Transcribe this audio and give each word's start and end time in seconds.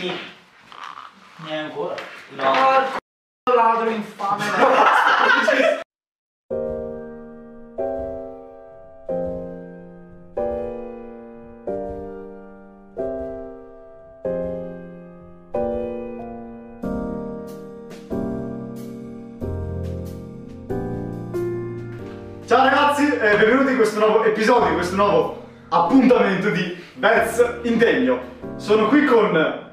Ne 0.00 1.58
ancora? 1.58 1.94
No. 2.30 2.42
Porco 2.42 3.54
ladro 3.54 3.90
infame. 3.90 4.44
Ciao 22.46 22.64
ragazzi 22.64 23.04
e 23.04 23.36
benvenuti 23.36 23.70
in 23.70 23.76
questo 23.76 24.00
nuovo 24.00 24.24
episodio, 24.24 24.68
in 24.68 24.74
questo 24.74 24.96
nuovo 24.96 25.46
appuntamento 25.68 26.50
di 26.50 26.84
Bets 26.94 27.60
in 27.62 27.78
Degno. 27.78 28.20
Sono 28.56 28.88
qui 28.88 29.04
con... 29.04 29.63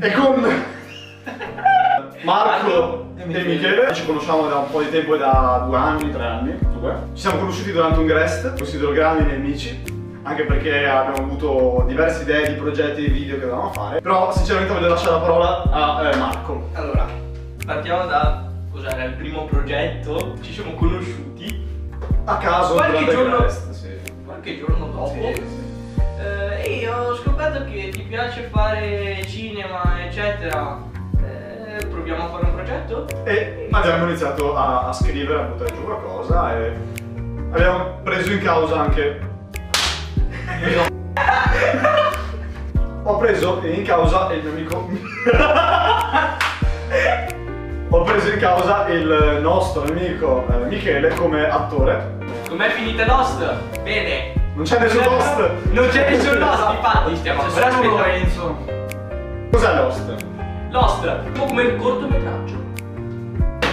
e 0.00 0.12
con... 0.12 0.64
Marco 2.22 3.12
e 3.16 3.24
Michele. 3.24 3.94
Ci 3.94 4.04
conosciamo 4.04 4.48
da 4.48 4.56
un 4.56 4.70
po' 4.70 4.82
di 4.82 4.90
tempo, 4.90 5.16
da 5.16 5.62
due 5.66 5.76
anni, 5.76 6.10
tre 6.10 6.24
anni. 6.24 6.58
Due. 6.78 6.94
Ci 7.14 7.20
siamo 7.20 7.38
conosciuti 7.38 7.72
durante 7.72 7.98
un 7.98 8.06
Grest, 8.06 8.56
considero 8.56 8.90
grandi 8.92 9.24
miei 9.24 9.36
amici. 9.36 9.98
Anche 10.22 10.44
perché 10.44 10.86
abbiamo 10.86 11.26
avuto 11.26 11.84
diverse 11.86 12.22
idee 12.22 12.52
di 12.52 12.60
progetti 12.60 13.06
e 13.06 13.08
video 13.08 13.36
che 13.36 13.42
dovevamo 13.46 13.72
fare. 13.72 14.00
Però 14.00 14.30
sinceramente 14.32 14.74
voglio 14.74 14.88
lasciare 14.88 15.12
la 15.12 15.18
parola 15.20 15.62
a 15.70 16.10
eh, 16.10 16.16
Marco. 16.16 16.68
Allora, 16.74 17.06
partiamo 17.64 18.04
da 18.06 18.44
cos'era 18.70 19.04
il 19.04 19.12
primo 19.12 19.46
progetto. 19.46 20.34
Ci 20.42 20.52
siamo 20.52 20.74
conosciuti 20.74 21.68
A 22.24 22.36
caso 22.36 22.74
Qualche 22.74 23.06
giorno- 23.10 23.46
qualche 24.26 24.58
giorno 24.58 24.86
dopo. 24.88 25.14
Sì, 25.14 25.34
sì. 25.34 25.69
Ho 26.92 27.14
scoperto 27.14 27.64
che 27.70 27.90
ti 27.90 28.02
piace 28.02 28.48
fare 28.50 29.24
cinema, 29.26 30.04
eccetera. 30.04 30.78
Eh, 31.22 31.86
proviamo 31.86 32.24
a 32.24 32.28
fare 32.28 32.44
un 32.46 32.54
progetto? 32.54 33.06
E 33.24 33.68
abbiamo 33.70 34.06
iniziato 34.06 34.56
a, 34.56 34.88
a 34.88 34.92
scrivere, 34.92 35.40
a 35.40 35.42
buttare 35.44 35.72
giù 35.72 35.84
qualcosa 35.84 36.56
e 36.56 36.72
abbiamo 37.52 38.00
preso 38.02 38.32
in 38.32 38.42
causa 38.42 38.80
anche... 38.80 39.20
Ho 43.04 43.16
preso 43.18 43.60
in 43.64 43.84
causa 43.84 44.32
il 44.32 44.42
mio 44.42 44.50
amico... 44.50 44.88
Ho 47.92 48.02
preso 48.02 48.30
in 48.30 48.38
causa 48.38 48.88
il 48.88 49.38
nostro 49.42 49.82
amico 49.82 50.46
eh, 50.48 50.66
Michele 50.66 51.14
come 51.14 51.48
attore. 51.48 52.18
Com'è 52.48 52.70
finita 52.70 53.04
Lost? 53.06 53.44
Bene. 53.82 54.39
Non 54.60 54.68
c'è 54.68 54.78
nessun 54.78 55.06
host! 55.06 55.50
Non 55.70 55.88
c'è 55.88 56.10
nessun 56.10 56.38
Lost, 56.38 56.70
infatti 56.74 57.16
stiamo 57.16 57.48
solo 57.48 57.64
aspettando. 57.64 57.96
Lorenzo. 57.96 58.56
Cos'è 59.50 59.74
l'host? 59.74 60.24
Lost, 60.68 61.04
un 61.04 61.32
po' 61.32 61.44
come 61.46 61.62
il 61.62 61.76
cortometraggio. 61.76 62.56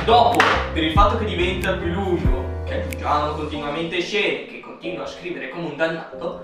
Dopo, 0.06 0.38
per 0.72 0.84
il 0.84 0.94
fatto 0.94 1.18
che 1.18 1.26
diventa 1.26 1.74
più 1.74 1.88
lungo, 1.88 2.64
che 2.64 2.76
aggiungiamo 2.76 3.34
continuamente 3.34 4.00
scene, 4.00 4.46
che 4.46 4.62
continua 4.62 5.04
a 5.04 5.08
scrivere 5.08 5.50
come 5.50 5.66
un 5.66 5.76
dannato, 5.76 6.44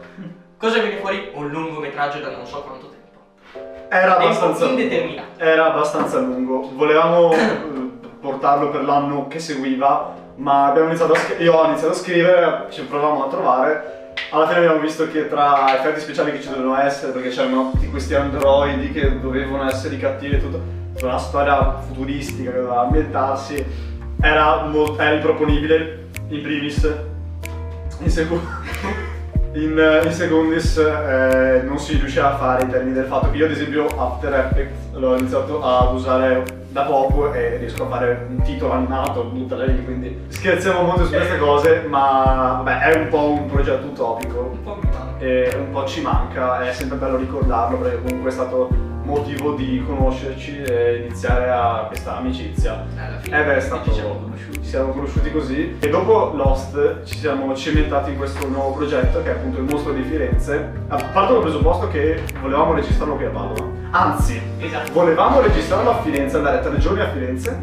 cosa 0.57 0.79
viene 0.79 0.97
fuori? 0.97 1.31
Un 1.35 1.47
lungometraggio 1.47 2.19
da 2.19 2.31
non 2.31 2.45
so 2.45 2.63
quanto 2.63 2.89
tempo. 2.89 3.85
Era 3.87 4.17
abbastanza... 4.17 4.65
indeterminato. 4.65 5.41
Era 5.41 5.67
abbastanza 5.67 6.19
lungo. 6.19 6.69
Volevamo 6.73 7.31
eh, 7.31 7.61
portarlo 8.19 8.67
per 8.71 8.83
l'anno 8.83 9.25
che 9.29 9.39
seguiva, 9.39 10.13
ma 10.35 10.65
abbiamo 10.65 10.89
iniziato 10.89 11.13
a 11.13 11.41
io 11.41 11.53
ho 11.53 11.63
iniziato 11.63 11.93
a 11.93 11.95
scrivere, 11.95 12.65
ci 12.71 12.83
provavamo 12.83 13.23
a 13.23 13.29
trovare. 13.29 14.01
Alla 14.33 14.47
fine 14.47 14.61
abbiamo 14.61 14.79
visto 14.79 15.07
che 15.11 15.27
tra 15.29 15.77
effetti 15.77 15.99
speciali 15.99 16.31
che 16.31 16.41
ci 16.41 16.49
dovevano 16.49 16.75
essere, 16.81 17.11
perché 17.11 17.29
c'erano 17.29 17.69
tutti 17.69 17.87
questi 17.87 18.15
androidi 18.15 18.91
che 18.91 19.19
dovevano 19.19 19.69
essere 19.69 19.95
cattivi 19.99 20.37
e 20.37 20.41
tutto, 20.41 20.59
una 21.03 21.19
storia 21.19 21.77
futuristica 21.81 22.49
che 22.49 22.57
doveva 22.57 22.81
ambientarsi, 22.81 23.63
era, 24.19 24.67
era 24.97 25.13
improponibile 25.13 26.07
in 26.29 26.41
primis. 26.41 26.95
In, 27.99 28.09
secu- 28.09 28.41
in, 29.53 30.01
in 30.03 30.11
secondis 30.11 30.77
eh, 30.77 31.61
non 31.63 31.77
si 31.77 31.97
riusciva 31.97 32.33
a 32.33 32.37
fare 32.37 32.63
in 32.63 32.69
termini 32.71 32.95
del 32.95 33.05
fatto 33.05 33.29
che 33.29 33.37
io 33.37 33.45
ad 33.45 33.51
esempio 33.51 33.85
After 33.85 34.33
Effects 34.33 34.93
l'ho 34.93 35.15
iniziato 35.15 35.63
ad 35.63 35.93
usare 35.93 36.62
da 36.73 36.81
poco 36.83 37.31
e 37.33 37.57
riesco 37.57 37.83
a 37.83 37.87
fare 37.87 38.25
un 38.29 38.41
titolo 38.41 38.73
animato, 38.73 39.25
buttare 39.25 39.67
lì, 39.67 39.85
quindi 39.85 40.25
scherziamo 40.29 40.81
molto 40.81 41.05
su 41.05 41.11
queste 41.13 41.37
cose, 41.37 41.83
ma 41.87 42.61
vabbè 42.63 42.79
è 42.79 42.95
un 42.97 43.07
po' 43.09 43.29
un 43.29 43.45
progetto 43.45 43.85
utopico 43.85 44.39
Un 44.53 44.63
po' 44.63 44.77
mi 44.81 44.89
manca. 44.91 45.19
e 45.19 45.55
un 45.55 45.69
po' 45.69 45.85
ci 45.85 46.01
manca, 46.01 46.67
è 46.67 46.73
sempre 46.73 46.97
bello 46.97 47.17
ricordarlo 47.17 47.77
perché 47.77 48.01
comunque 48.01 48.31
è 48.31 48.33
stato 48.33 48.69
motivo 49.03 49.53
di 49.53 49.83
conoscerci 49.85 50.61
e 50.63 51.03
iniziare 51.05 51.51
a 51.51 51.85
questa 51.89 52.17
amicizia. 52.17 52.85
Alla 52.97 53.19
fine 53.19 53.39
Eh 53.41 53.43
beh, 53.45 53.55
è 53.57 53.59
stato. 53.59 53.83
ci 53.91 53.99
siamo 53.99 54.15
conosciuti. 54.15 54.61
Ci 54.63 54.69
siamo 54.69 54.91
conosciuti 54.93 55.31
così. 55.31 55.75
E 55.79 55.89
dopo 55.89 56.31
Lost 56.35 57.03
ci 57.03 57.17
siamo 57.19 57.53
cimentati 57.53 58.11
in 58.11 58.17
questo 58.17 58.47
nuovo 58.47 58.71
progetto 58.77 59.21
che 59.21 59.29
è 59.29 59.33
appunto 59.33 59.59
il 59.59 59.65
mostro 59.69 59.91
di 59.91 60.01
Firenze. 60.03 60.71
A 60.87 60.95
parte 61.11 61.33
dal 61.33 61.41
presupposto 61.41 61.89
che 61.89 62.23
volevamo 62.41 62.73
registrarlo 62.73 63.15
qui 63.15 63.25
a 63.25 63.29
Padova. 63.29 63.81
Anzi, 63.95 64.41
Esatto. 64.57 64.91
volevamo 64.91 65.39
registrarlo 65.39 65.91
a 65.91 66.01
Firenze, 66.01 66.37
andare 66.37 66.61
tre 66.61 66.79
giorni 66.79 67.01
a 67.01 67.09
Firenze. 67.09 67.55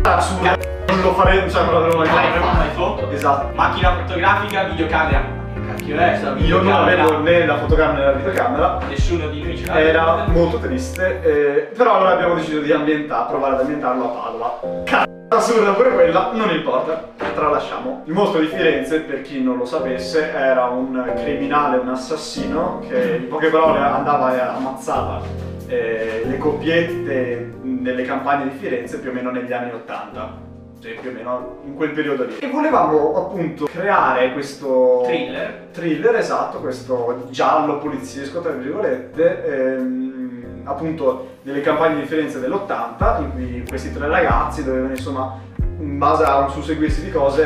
Cazzo, 0.00 0.38
non 0.40 1.00
lo 1.02 1.12
faremo, 1.14 1.50
cioè 1.50 1.64
non 1.64 1.74
l'avremo 1.74 1.98
mai 1.98 2.06
fatto. 2.06 2.96
fatto. 2.98 3.10
Esatto. 3.10 3.48
Macchina 3.56 3.96
fotografica, 3.96 4.62
videocamera. 4.62 5.24
Cacchio 5.66 5.96
è, 5.96 6.16
sta 6.18 6.34
Io 6.36 6.62
non 6.62 6.72
avevo 6.72 7.18
né 7.18 7.46
la 7.46 7.56
fotocamera 7.58 7.98
né 7.98 8.04
la 8.04 8.12
videocamera. 8.12 8.78
Nessuno 8.88 9.26
di 9.26 9.42
noi 9.42 9.58
ce 9.58 9.66
l'ha. 9.66 9.80
Era 9.80 10.24
molto 10.28 10.58
triste, 10.58 11.20
eh, 11.20 11.72
però 11.76 11.96
allora 11.96 12.12
abbiamo 12.12 12.34
deciso 12.34 12.60
di 12.60 12.70
ambientare, 12.70 13.28
provare 13.28 13.54
ad 13.54 13.60
ambientarlo 13.62 14.04
a 14.04 14.22
Padova. 14.22 14.60
Cazzo 14.84 15.10
assurda 15.30 15.72
pure 15.72 15.94
quella, 15.94 16.30
non 16.32 16.50
importa, 16.50 17.08
tralasciamo. 17.34 18.02
Il 18.04 18.12
mostro 18.12 18.38
di 18.38 18.46
Firenze, 18.46 19.00
per 19.00 19.22
chi 19.22 19.42
non 19.42 19.56
lo 19.56 19.64
sapesse, 19.64 20.32
era 20.32 20.66
un 20.66 21.12
criminale, 21.16 21.78
un 21.78 21.88
assassino 21.88 22.84
che 22.88 23.16
in 23.20 23.26
poche 23.26 23.48
parole 23.48 23.80
andava 23.80 24.32
e 24.32 24.38
ammazzava 24.38 25.51
eh, 25.72 26.22
le 26.26 26.36
coppiette 26.36 27.54
nelle 27.62 28.04
campagne 28.04 28.50
di 28.50 28.58
Firenze 28.58 28.98
più 28.98 29.08
o 29.08 29.12
meno 29.14 29.30
negli 29.30 29.52
anni 29.52 29.72
80. 29.72 30.50
Sì, 30.80 30.96
più 31.00 31.10
o 31.10 31.12
meno 31.12 31.60
in 31.64 31.74
quel 31.74 31.92
periodo 31.92 32.24
lì. 32.24 32.38
E 32.40 32.48
volevamo 32.48 33.16
appunto 33.16 33.66
creare 33.66 34.32
questo 34.32 35.02
Thriller. 35.04 35.68
thriller, 35.70 36.16
esatto, 36.16 36.58
questo 36.58 37.26
giallo 37.30 37.78
poliziesco, 37.78 38.40
tra 38.40 38.50
virgolette, 38.50 39.44
ehm, 39.44 40.62
appunto 40.64 41.36
nelle 41.42 41.60
campagne 41.60 42.00
di 42.00 42.06
Firenze 42.06 42.40
dell'80, 42.40 43.20
in 43.22 43.30
cui 43.32 43.64
questi 43.66 43.92
tre 43.92 44.08
ragazzi 44.08 44.64
dovevano 44.64 44.92
insomma, 44.92 45.40
in 45.78 45.98
base 45.98 46.24
a 46.24 46.38
un 46.38 46.50
susseguirsi 46.50 47.04
di 47.04 47.10
cose, 47.10 47.44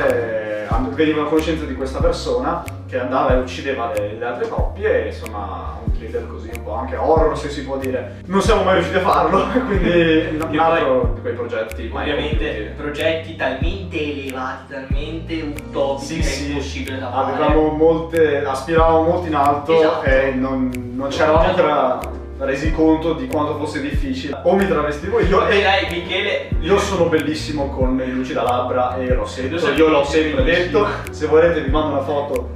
eh, 0.68 0.94
venivano 0.94 1.26
a 1.26 1.28
conoscenza 1.28 1.64
di 1.64 1.74
questa 1.74 2.00
persona 2.00 2.64
che 2.88 2.98
andava 3.00 3.34
e 3.34 3.38
uccideva 3.38 3.92
le, 3.94 4.16
le 4.18 4.24
altre 4.24 4.48
coppie, 4.48 5.04
e 5.04 5.06
insomma 5.08 5.78
un 5.84 5.92
thriller 5.92 6.26
così, 6.28 6.50
un 6.54 6.62
po' 6.62 6.74
anche 6.74 6.96
horror 6.96 7.36
se 7.36 7.50
si 7.50 7.64
può 7.64 7.76
dire. 7.78 8.22
Non 8.26 8.40
siamo 8.42 8.62
mai 8.62 8.74
riusciti 8.74 8.98
a 8.98 9.00
farlo, 9.00 9.44
quindi 9.66 10.38
un 10.40 10.58
altro 10.58 11.12
di 11.14 11.20
quei 11.20 11.34
progetti. 11.34 11.90
Ovviamente 11.92 12.74
progetti 12.76 13.36
talmente 13.36 14.00
elevati, 14.00 14.72
talmente 14.72 15.42
utopici 15.42 16.06
Sì, 16.06 16.16
che 16.16 16.22
sì. 16.22 16.44
è 16.44 16.48
impossibile 16.50 16.98
da 16.98 17.10
fare. 17.10 17.32
Avevamo 17.32 17.68
molte, 17.70 18.44
aspiravamo 18.44 19.02
molto 19.02 19.26
in 19.26 19.34
alto 19.34 19.72
Esatto. 19.78 20.04
e 20.04 20.30
non, 20.32 20.92
non 20.94 21.10
eravamo 21.12 21.44
ancora 21.44 22.00
resi 22.38 22.72
conto 22.72 23.14
di 23.14 23.26
quanto 23.28 23.56
fosse 23.56 23.80
difficile. 23.80 24.38
O 24.44 24.54
mi 24.54 24.66
travestivo 24.66 25.20
io 25.20 25.46
e 25.48 25.62
dai, 25.62 25.86
Michele. 25.90 26.48
io 26.60 26.78
sono 26.78 27.06
bellissimo 27.06 27.68
con 27.70 28.00
i 28.04 28.10
luci 28.12 28.32
da 28.32 28.42
labbra 28.42 28.96
e 28.96 29.12
rossetto, 29.14 29.58
sai 29.58 29.74
io 29.74 29.88
l'ho 29.88 30.04
sempre 30.04 30.42
detto. 30.44 30.82
bellissimo. 30.82 31.12
Se 31.14 31.26
volete 31.26 31.60
vi 31.62 31.70
mando 31.70 31.92
una 31.92 32.02
foto 32.02 32.50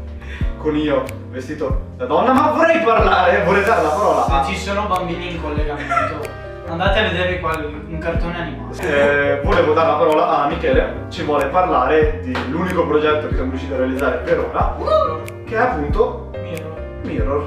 con 0.59 0.77
io 0.77 1.03
vestito 1.31 1.81
da 1.97 2.05
donna, 2.05 2.33
ma 2.33 2.51
vorrei 2.51 2.81
parlare, 2.81 3.43
vorrei 3.45 3.65
dare 3.65 3.83
la 3.83 3.89
parola 3.89 4.27
a 4.27 4.45
Se 4.45 4.53
ci 4.53 4.59
sono 4.59 4.87
bambini 4.87 5.33
in 5.33 5.41
collegamento, 5.41 6.29
andate 6.69 6.99
a 6.99 7.03
vedere 7.09 7.41
qual- 7.41 7.65
un 7.89 7.99
cartone 7.99 8.37
animato. 8.39 8.83
Eh, 8.83 9.41
volevo 9.43 9.73
dare 9.73 9.89
la 9.89 9.95
parola 9.95 10.29
a 10.43 10.49
Michele, 10.49 11.07
ci 11.09 11.23
vuole 11.23 11.47
parlare 11.47 12.21
dell'unico 12.23 12.87
progetto 12.87 13.29
che 13.29 13.35
siamo 13.37 13.51
riusciti 13.51 13.73
a 13.73 13.77
realizzare 13.77 14.19
per 14.19 14.39
ora, 14.41 14.77
che 15.47 15.55
è 15.55 15.59
appunto 15.59 16.31
Miro. 16.43 16.75
Mirror. 17.05 17.47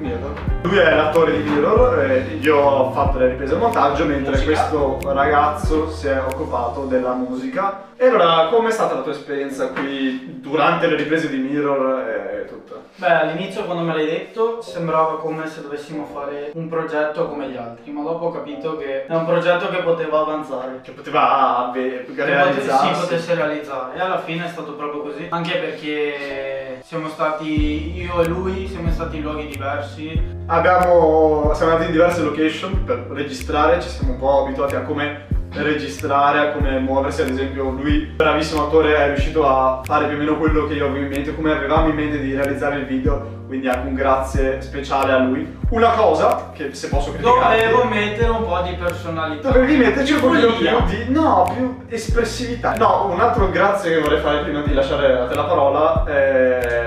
Mirror. 0.00 0.32
Lui 0.62 0.76
è 0.78 0.94
l'attore 0.94 1.32
di 1.42 1.48
Mirror, 1.48 1.98
eh, 2.00 2.38
io 2.40 2.56
ho 2.56 2.90
fatto 2.92 3.18
le 3.18 3.28
riprese 3.28 3.52
e 3.52 3.56
il 3.56 3.62
montaggio, 3.62 4.04
mentre 4.04 4.32
Musica. 4.32 4.50
questo 4.50 4.98
ragazzo 5.12 5.90
si 5.90 6.06
è 6.08 6.20
occupato 6.20 6.84
della 6.86 7.12
musica. 7.12 7.88
E 7.96 8.06
allora, 8.06 8.48
com'è 8.50 8.70
stata 8.70 8.94
la 8.94 9.02
tua 9.02 9.12
esperienza 9.12 9.68
qui 9.68 10.40
durante 10.40 10.86
le 10.86 10.96
riprese 10.96 11.28
di 11.28 11.36
Mirror 11.36 11.98
e 12.08 12.46
tutto? 12.48 12.58
Beh, 12.96 13.06
all'inizio 13.12 13.64
quando 13.64 13.82
me 13.82 13.94
l'hai 13.94 14.06
detto 14.06 14.60
sembrava 14.60 15.18
come 15.18 15.46
se 15.46 15.62
dovessimo 15.62 16.04
fare 16.12 16.50
un 16.54 16.68
progetto 16.68 17.28
come 17.28 17.48
gli 17.48 17.56
altri, 17.56 17.90
ma 17.92 18.02
dopo 18.02 18.26
ho 18.26 18.30
capito 18.30 18.76
che 18.76 19.06
è 19.06 19.14
un 19.14 19.24
progetto 19.26 19.68
che 19.68 19.78
poteva 19.78 20.20
avanzare. 20.20 20.80
Che 20.82 20.90
poteva 20.92 21.68
ave- 21.68 22.04
Che 22.04 22.12
pote- 22.12 22.24
realizzarsi? 22.24 22.94
si 22.94 23.00
potesse 23.00 23.34
realizzare 23.34 23.96
e 23.96 24.00
alla 24.00 24.18
fine 24.18 24.44
è 24.44 24.48
stato 24.48 24.72
proprio 24.72 25.02
così 25.02 25.26
anche 25.30 25.56
perché 25.58 26.59
siamo 26.90 27.08
stati 27.08 27.96
io 27.96 28.20
e 28.20 28.26
lui, 28.26 28.66
siamo 28.66 28.90
stati 28.90 29.18
in 29.18 29.22
luoghi 29.22 29.46
diversi. 29.46 30.20
Abbiamo, 30.46 31.52
siamo 31.54 31.70
andati 31.70 31.86
in 31.86 31.92
diverse 31.92 32.20
location 32.20 32.82
per 32.82 33.06
registrare, 33.10 33.80
ci 33.80 33.88
siamo 33.88 34.14
un 34.14 34.18
po' 34.18 34.42
abituati 34.42 34.74
a 34.74 34.80
come 34.80 35.28
registrare, 35.52 36.38
a 36.40 36.50
come 36.50 36.80
muoversi, 36.80 37.22
ad 37.22 37.28
esempio 37.28 37.70
lui, 37.70 38.06
bravissimo 38.16 38.66
attore, 38.66 38.96
è 38.96 39.06
riuscito 39.06 39.46
a 39.46 39.82
fare 39.84 40.06
più 40.06 40.16
o 40.16 40.18
meno 40.18 40.36
quello 40.36 40.66
che 40.66 40.74
io 40.74 40.86
avevo 40.86 41.04
in 41.04 41.10
mente, 41.10 41.32
come 41.34 41.52
avevamo 41.52 41.88
in 41.88 41.94
mente 41.94 42.20
di 42.20 42.34
realizzare 42.34 42.78
il 42.78 42.86
video, 42.86 43.44
quindi 43.46 43.68
anche 43.68 43.86
un 43.86 43.94
grazie 43.94 44.60
speciale 44.60 45.12
a 45.12 45.18
lui. 45.18 45.58
Una 45.70 45.90
cosa, 45.90 46.50
che 46.52 46.74
se 46.74 46.88
posso 46.88 47.12
criticarti... 47.12 47.62
Dovevo 47.62 47.84
mettere 47.84 48.30
un 48.30 48.44
po' 48.44 48.60
di 48.62 48.74
personalità. 48.74 49.50
Dovevi 49.50 49.76
metterci 49.76 50.12
un 50.12 50.18
Follia. 50.18 50.80
di... 50.86 51.04
no, 51.08 51.50
più 51.54 51.84
espressività. 51.88 52.74
No, 52.74 53.08
un 53.12 53.20
altro 53.20 53.48
grazie 53.50 53.94
che 53.94 54.00
vorrei 54.00 54.20
fare 54.20 54.42
prima 54.42 54.62
di 54.62 54.74
lasciare 54.74 55.18
a 55.18 55.26
te 55.26 55.34
la 55.34 55.44
parola 55.44 56.04
è... 56.04 56.79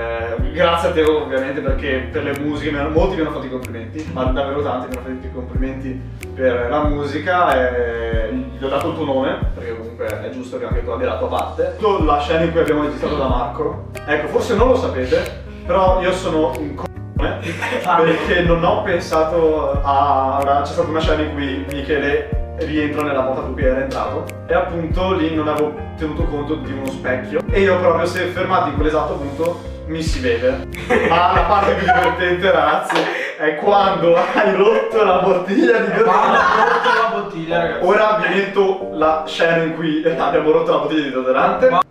Grazie 0.54 0.90
a 0.90 0.92
te 0.92 1.02
ovviamente 1.02 1.60
perché 1.60 2.08
per 2.12 2.22
le 2.22 2.38
musiche, 2.38 2.70
molti 2.70 3.16
mi 3.16 3.22
hanno 3.22 3.32
fatto 3.32 3.46
i 3.46 3.50
complimenti, 3.50 4.08
ma 4.12 4.22
davvero 4.26 4.62
tanti 4.62 4.86
mi 4.86 4.94
hanno 4.94 5.16
fatto 5.16 5.26
i 5.26 5.32
complimenti 5.32 6.00
per 6.32 6.68
la 6.70 6.84
musica 6.84 7.52
e 7.56 8.32
gli 8.32 8.62
ho 8.62 8.68
dato 8.68 8.90
il 8.90 8.94
tuo 8.94 9.04
nome, 9.04 9.36
perché 9.52 9.76
comunque 9.76 10.06
è 10.06 10.30
giusto 10.30 10.56
che 10.58 10.66
anche 10.66 10.84
tu 10.84 10.90
abbia 10.90 11.08
la 11.08 11.18
tua 11.18 11.26
parte. 11.26 11.76
La 12.04 12.20
scena 12.20 12.44
in 12.44 12.52
cui 12.52 12.60
abbiamo 12.60 12.84
registrato 12.84 13.16
da 13.16 13.26
Marco, 13.26 13.86
ecco, 14.06 14.28
forse 14.28 14.54
non 14.54 14.68
lo 14.68 14.76
sapete, 14.76 15.42
però 15.66 16.00
io 16.00 16.12
sono 16.12 16.52
un 16.56 16.76
c***o 16.76 16.84
perché 18.04 18.42
non 18.42 18.62
ho 18.62 18.82
pensato 18.82 19.72
a... 19.82 20.60
c'è 20.62 20.72
stata 20.72 20.88
una 20.88 21.00
scena 21.00 21.22
in 21.22 21.32
cui 21.32 21.64
Michele 21.72 22.54
rientra 22.58 23.02
nella 23.02 23.22
moto 23.22 23.40
in 23.40 23.54
cui 23.54 23.64
era 23.64 23.80
entrato 23.80 24.24
e 24.46 24.54
appunto 24.54 25.14
lì 25.14 25.34
non 25.34 25.48
avevo 25.48 25.74
tenuto 25.98 26.22
conto 26.26 26.54
di 26.54 26.70
uno 26.70 26.86
specchio. 26.86 27.40
E 27.50 27.60
io 27.60 27.76
proprio 27.80 28.06
se 28.06 28.26
fermati 28.26 28.68
in 28.68 28.76
quell'esatto 28.76 29.14
punto 29.14 29.72
mi 29.86 30.02
si 30.02 30.20
vede. 30.20 30.66
Ma 31.08 31.32
la 31.32 31.40
parte 31.48 31.74
più 31.74 31.86
divertente 31.86 32.50
ragazzi 32.50 32.96
è 33.38 33.56
quando 33.56 34.16
hai 34.16 34.54
rotto 34.56 35.02
la 35.02 35.18
bottiglia 35.18 35.78
di 35.78 35.88
Ma 35.88 35.94
deodorante 35.94 36.60
ho 36.60 36.68
rotto 36.68 37.02
la 37.02 37.20
bottiglia, 37.20 37.58
ragazzi. 37.60 37.84
ora 37.86 38.16
vi 38.22 38.34
metto 38.34 38.88
la 38.92 39.24
scena 39.26 39.56
in 39.62 39.74
cui 39.74 40.02
abbiamo 40.04 40.50
rotto 40.50 40.70
la 40.72 40.78
bottiglia 40.78 41.02
di 41.02 41.10
deodorante 41.10 41.70
Ma- 41.70 41.82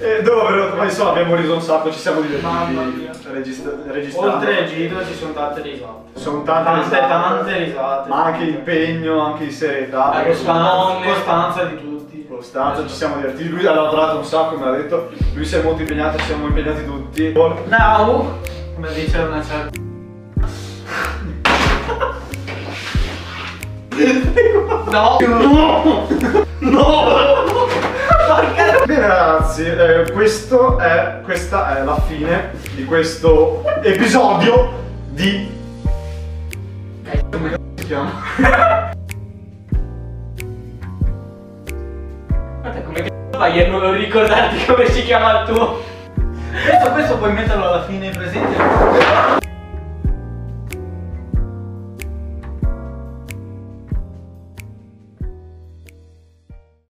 e 0.00 0.22
ma 0.84 0.90
insomma 0.90 1.10
abbiamo 1.10 1.34
riso 1.34 1.54
un 1.54 1.60
sacco 1.62 1.90
ci 1.90 1.98
siamo 1.98 2.20
divertiti 2.20 2.46
mia. 3.00 3.10
registra- 3.32 3.72
registrando 3.86 4.36
Oltre 4.36 4.58
a 4.58 4.64
Gido 4.66 5.04
ci 5.06 5.14
sono 5.14 5.32
tante 5.32 5.62
risate. 5.62 6.18
sono 6.18 6.42
tante, 6.42 6.64
Tante, 6.64 6.84
risate, 6.84 7.08
tante 7.08 7.58
risate. 7.58 8.08
ma 8.08 8.24
anche 8.24 8.44
impegno 8.44 9.20
anche 9.20 9.44
di 9.44 9.50
serietà 9.50 10.10
La 10.12 10.22
costanza, 10.24 11.08
costanza 11.08 11.64
di 11.64 11.76
tutti. 11.76 11.92
Costanza, 12.28 12.86
ci 12.86 12.94
siamo 12.94 13.16
divertiti, 13.16 13.48
lui 13.48 13.64
ha 13.66 13.72
lavorato 13.74 14.16
un 14.18 14.24
sacco, 14.24 14.56
me 14.58 14.64
l'ha 14.64 14.76
detto, 14.76 15.10
lui 15.34 15.44
si 15.44 15.54
è 15.56 15.62
molto 15.62 15.82
impegnato, 15.82 16.18
ci 16.18 16.24
siamo 16.24 16.46
impegnati 16.46 16.84
tutti. 16.84 17.32
Now, 17.68 18.38
come 18.74 18.92
dice 18.92 19.18
una 19.18 19.42
certa. 19.42 19.70
No! 26.60 27.44
Bene 28.86 29.06
ragazzi, 29.06 29.64
eh, 29.64 30.12
questo 30.12 30.78
è, 30.78 31.20
questa 31.22 31.78
è 31.78 31.84
la 31.84 31.98
fine 32.00 32.50
di 32.74 32.84
questo 32.84 33.64
episodio 33.82 34.72
di... 35.08 35.50
Come 37.30 37.56
si 37.76 37.86
chiama? 37.86 38.10
Guarda 42.60 42.80
come 42.82 43.02
c***o 43.02 43.38
fai 43.38 43.64
a 43.64 43.70
non 43.70 43.96
ricordarti 43.96 44.66
come 44.66 44.86
si 44.90 45.02
chiama 45.02 45.40
il 45.40 45.46
tuo? 45.46 45.82
Questo, 46.50 46.90
questo 46.90 47.16
puoi 47.16 47.32
metterlo 47.32 47.66
alla 47.66 47.84
fine 47.84 48.06
in 48.08 48.12
presente. 48.12 49.43